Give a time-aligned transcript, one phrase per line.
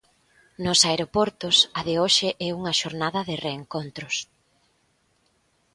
[0.63, 4.15] Nos aeroportos a de hoxe é unha xornada de reencontros.